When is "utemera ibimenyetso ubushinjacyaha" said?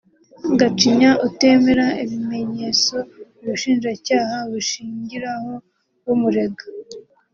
1.27-4.37